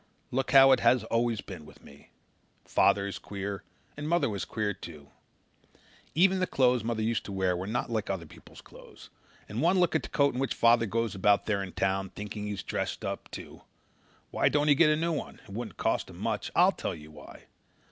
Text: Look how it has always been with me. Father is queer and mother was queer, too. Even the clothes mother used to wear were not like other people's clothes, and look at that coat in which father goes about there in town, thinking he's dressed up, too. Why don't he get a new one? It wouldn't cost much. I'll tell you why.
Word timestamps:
Look 0.31 0.49
how 0.49 0.71
it 0.71 0.79
has 0.79 1.03
always 1.03 1.41
been 1.41 1.63
with 1.63 1.83
me. 1.83 2.09
Father 2.65 3.05
is 3.05 3.19
queer 3.19 3.61
and 3.95 4.09
mother 4.09 4.31
was 4.31 4.45
queer, 4.45 4.73
too. 4.73 5.09
Even 6.15 6.39
the 6.39 6.47
clothes 6.47 6.83
mother 6.83 7.03
used 7.03 7.23
to 7.25 7.31
wear 7.31 7.55
were 7.55 7.67
not 7.67 7.91
like 7.91 8.09
other 8.09 8.25
people's 8.25 8.61
clothes, 8.61 9.11
and 9.47 9.61
look 9.61 9.93
at 9.93 10.01
that 10.01 10.11
coat 10.11 10.33
in 10.33 10.39
which 10.39 10.55
father 10.55 10.87
goes 10.87 11.13
about 11.13 11.45
there 11.45 11.61
in 11.61 11.73
town, 11.73 12.09
thinking 12.15 12.47
he's 12.47 12.63
dressed 12.63 13.05
up, 13.05 13.29
too. 13.29 13.61
Why 14.31 14.49
don't 14.49 14.69
he 14.69 14.73
get 14.73 14.89
a 14.89 14.95
new 14.95 15.13
one? 15.13 15.39
It 15.43 15.49
wouldn't 15.53 15.77
cost 15.77 16.11
much. 16.11 16.49
I'll 16.55 16.71
tell 16.71 16.95
you 16.95 17.11
why. 17.11 17.43